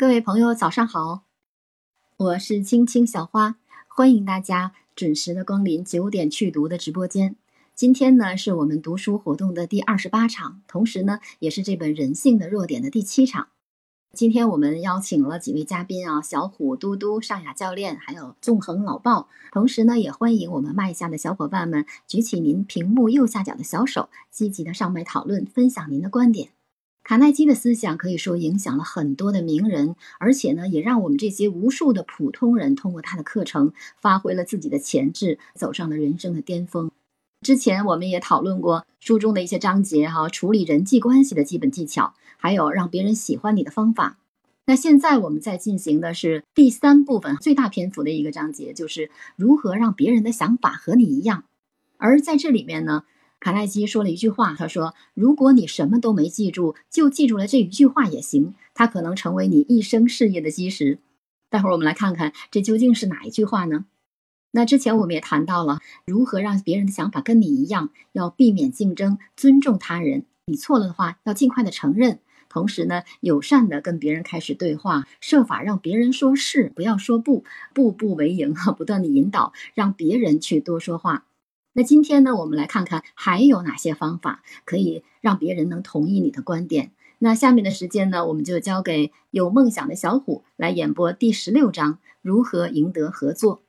[0.00, 1.24] 各位朋友，早上好，
[2.16, 7.36] 我是青青小花，欢迎大家准时的光临九点去读的直播间。
[7.74, 13.48] 今天呢，是我们读书活动的第二十八场，同时呢，也是这本《人性的弱点》的第七场。
[14.14, 19.28] 今天我们邀请了几位嘉宾啊，小虎、嘟嘟、尚雅教练，还有纵横老鲍。
[19.52, 26.48] 同时呢，也欢迎我们麦下的小伙伴们举起您屏幕右下角的小手，积极的上麦讨论，分享您的观点。
[27.02, 36.90] 卡耐基的思想可以说影响了很多的名人，而且呢，也让我们这些无数的普通人通过他的课程，发挥了自己的潜质，走上了人生的巅峰。
[37.40, 44.18] 之前我们也讨论过书中的一些章节，哈，处理人际关系的基本技巧，还有让别人喜欢你的方法。
[44.66, 51.44] 那现在我们在进行的是第三部分，最大篇幅的一个章节，就是如何让别人的想法和你一样。
[51.96, 53.02] 而在这里面呢。
[53.40, 60.98] 卡耐基说了一句话，他说：“如果你什么都没记住，就记住了这一句话也行，它可能成为你一生事业的基石。”
[61.48, 63.86] 待会儿我们来看看这究竟是哪一句话呢？
[64.52, 70.26] 那之前我们也谈到了如何让别人的想法跟你一样，要避免竞争，尊重他人。
[70.46, 72.18] 你错了的话，要尽快的承认，
[72.50, 81.24] 同时呢，友善的跟别人开始对话，设法让别人说是，不要说不，步步为营哈， 不断的引导，让别人去多说话。
[81.72, 86.90] 那今天呢，我们来看看还有哪些方法可以让别人能同意你的观点。
[87.18, 93.62] 那下面的时间呢，我们就交给有梦想的小虎来演播第十六章：如何赢得合作。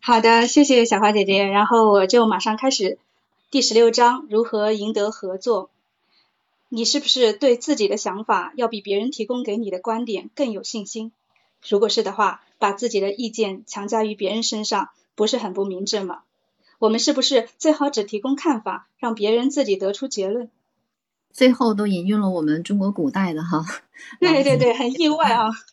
[0.00, 1.44] 好的，谢谢小花姐姐。
[1.44, 2.98] 然后我就马上开始
[3.50, 5.70] 第十六章：如何赢得合作。
[6.68, 11.12] 你是不是对自己的想法要比别人提供给你的观点更有信心？
[11.68, 16.22] 如果是的话，把自己的意见强加于别人身上，不是很不明智吗？
[16.80, 20.50] 我们是不是最好只提供看法，让别人自己得出结论？
[21.30, 23.64] 最后都引用了我们中国古代的哈。
[24.18, 25.50] 对对对，很意外啊！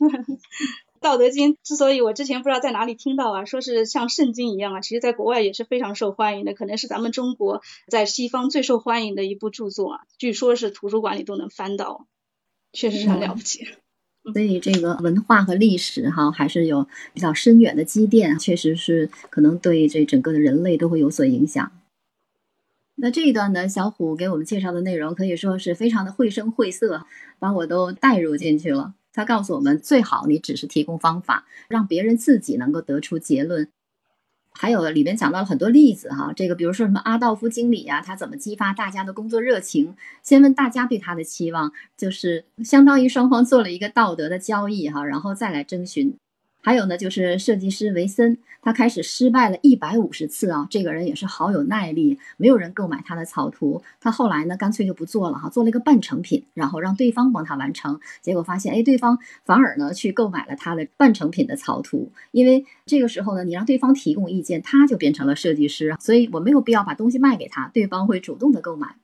[0.99, 12.05] 《道德经》之所以我之前不知道在哪里听到啊，说是像圣经一样啊，其实在国外也是非常受欢迎的，可能是咱们中国在西方最受欢迎的一部著作啊，据说是图书馆里都能翻到，
[12.73, 13.65] 确实是很了不起。
[14.33, 21.71] 所以这个文化和历史哈，还是有比较深远的积淀，确实是可能对这整个的人类都会有所影响。
[22.95, 27.05] 那这一段呢，小虎给我们介绍的内容可以说是非常的绘声绘色，
[27.39, 28.95] 把我都带入进去了。
[29.14, 33.70] 他告诉我们，最好你只是提供方法，让别人自己能够得出结论。
[34.58, 39.94] 还有里边讲到了很多例子哈，这个比如说什么阿道夫经理呀，他怎么激发大家的工作热情？
[40.23, 46.16] 先问大家对他的期望，就是相当于双方做了一个道德的交易哈，然后再来征询。
[46.67, 68.98] 还有呢，就是设计师维森，他开始失败了一百五十次啊，这个人也是好有耐力，没有人购买他的草图，他后来呢，干脆就不做了哈，做了一个半成品，然后让对方帮他完成，结果发现，哎，对方反而呢去购买了他的半成品的草图，因为这个时候呢，你让对方提供意见，他就变成了设计师，所以我没有必要把东西卖给他，对方会主动的购买。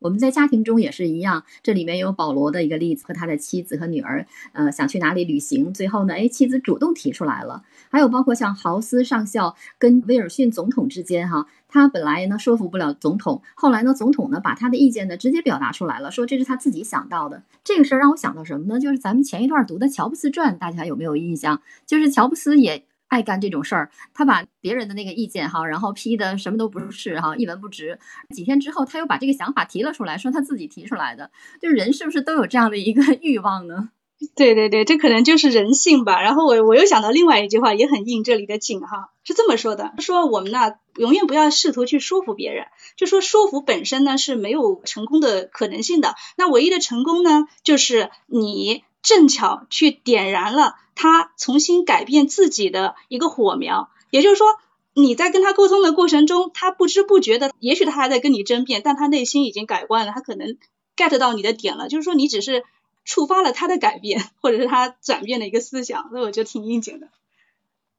[0.00, 7.64] 我们在家庭中也是一样，这里面有保罗的一个例子，和他的妻子和女儿，呃，想去哪里旅行，最后呢，哎，妻子主动提出来了。
[7.90, 17.42] 还有包括像豪斯上校跟威尔逊总统之间，哈，他本来呢说服不了总统，后来呢，总统呢把他的意见呢直接表达出来了，说这是他自己想到的。
[17.64, 18.78] 这个事儿让我想到什么呢？
[18.78, 21.60] 就是咱们前一段读的乔布斯传，大家有没有印象？
[21.86, 22.84] 就是乔布斯也。
[23.08, 27.98] 爱干这种事儿，他把别人的那个意见哈，然后批的什么都不是哈，一文不值。
[28.34, 31.30] 几天之后，他又把这个想法提了出来，说他自己提出来的。
[31.60, 33.90] 就人是不是都有这样的一个 欲望呢？
[34.34, 36.20] 对对对，这可能就是人性吧。
[36.20, 46.14] 然后我我又想到另外一句话，也很应这里的景哈，是这么说的：说我们呢，永远不要试图去说服别人，就说说服本身呢是没有成功的可能性的。
[46.36, 48.84] 那唯一的成功呢，就是你。
[49.00, 54.48] 正巧去点燃了他重新改变自己的一个火苗，也就是说，
[54.94, 60.58] 你在跟他沟通的过程中，他不知不觉的，也许他还在跟你争辩，但他内心已经改观了，他可能
[60.96, 62.64] get 到你的点了，就是说你只是
[63.04, 67.06] 触发了他的改变， 或者是他转变的一个思想，所以我觉得挺应景的。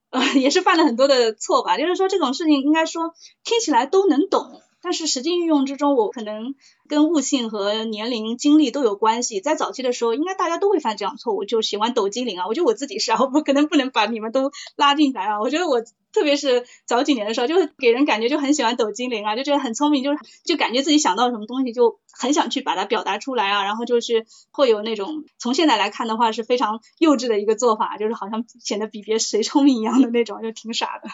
[0.09, 3.13] 呃，也是犯了很多的错吧，就是说这种事情应该说
[3.45, 4.61] 听起来都能懂。
[4.81, 6.55] 但是实际运用之中，我可能
[6.87, 9.41] 跟悟性和年龄、经历都有关系。
[9.41, 12.47] 在早期的时候，应该大家都会犯这样错误，就喜欢抖机灵啊。
[12.47, 15.41] 我觉得我自己是啊，我不可能不能把你们都拉进来啊。
[15.41, 15.81] 我觉得我
[16.11, 23.63] 特别是早几年的时候，就给人感觉就很喜欢抖机灵啊，就觉得很聪明，就是就感觉自己想到什么东西就很想去把它表达出来啊。
[23.63, 31.09] 然后就是会有那种从现在来看的话是非常幼稚的一个做法，就是好像显得比别谁聪明一样的那种，就挺傻的。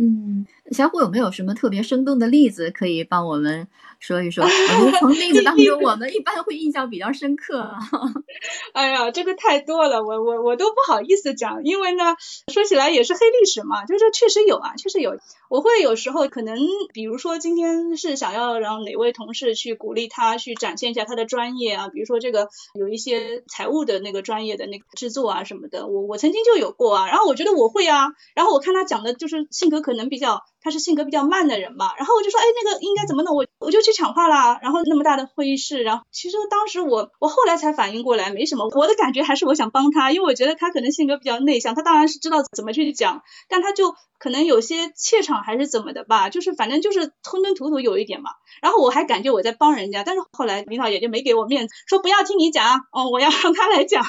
[0.00, 3.66] 嗯，小虎有没有什么特别生动的例子可以帮我们
[3.98, 4.44] 说一说。
[4.44, 7.70] 我觉得从例子当中，我们一般会印象比较深刻。
[8.72, 12.16] 哎呀，这个太多了，我我我都不好意思讲，因为呢，
[12.52, 15.18] 说起来也是黑历史嘛，就是确实有啊，确实有。
[15.48, 16.58] 我会有时候可能，
[16.92, 30.44] 比如说今天是想要让哪位同事去鼓励他去展现一下他的专业啊，比如说这个有一些财务的那个专业的那个制作啊什么的，我我曾经就有过啊，然后我觉得我会啊，然后我看他讲的就是性格可能比较。
[30.60, 33.36] 他是性格比较慢的人嘛，然后我就说，哎，那个应该怎么弄？
[33.36, 34.58] 我我就去抢话啦。
[34.62, 38.68] 然后那么大的会议室，然后其实当时我我后来才反应过来，没什么。
[38.74, 48.30] 我的感觉还是我想帮他，因为我觉得他可能性格比较内向，他当然是知道怎么去讲，但他就可能有些怯场还是怎么的吧，就是反正就是吞吞吐吐有一点嘛。
[48.62, 54.04] 然后我还感觉我在帮人家，但是后来领导也就没给我面子，说不要听你讲，哦，我要让他来讲。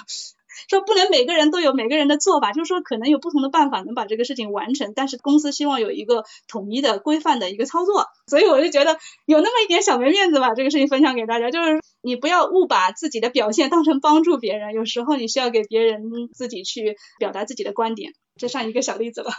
[0.70, 10.54] 说不能每个人都有每个人的做法，就是说可能有不同的办法能把这个事情完成，但是公司希望有一个统一的规范的一个操作，所以我就觉得有那么一点小没面子吧。
[10.54, 18.14] 这个事情分享给大家，就是你不要误把自己的表现当成帮助别人，有时候你需要给别人自己去表达自己的观点。
[18.36, 19.32] 这算一个小例子吧。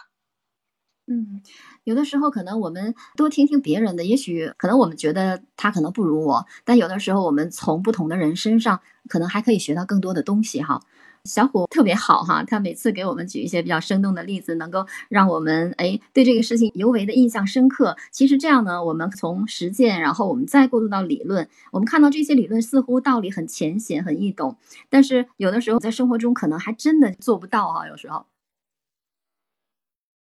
[1.06, 1.42] 嗯，
[1.84, 10.80] 有的时候可能我们多听听别人的，也许可能我们觉得他可能不如我，但有的时候我们从不同的人身上可能还可以学到更多的东西哈。
[11.25, 17.96] 小虎特别好哈，他每次给我们举一些比较生动的例子，能够让我们哎对这个事情尤为的印象深刻。
[18.11, 24.56] 其实这样呢，我们从实践，然后我们再过渡到理论，我们看到这些理论似乎道理很浅显、很易懂，
[24.88, 27.87] 但是有的时候在生活中可能还真的做不到哈。
[27.87, 28.25] 有时候